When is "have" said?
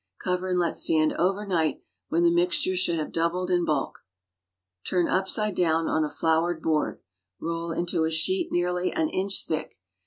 2.97-3.11